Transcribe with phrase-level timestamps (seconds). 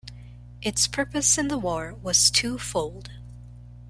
[0.63, 3.11] Its purpose in the war was twofold.